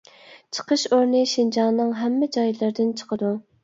[0.57, 3.37] چىقىش ئورنى شىنجاڭنىڭ ھەممە جايلىرىدىن چىقىدۇ.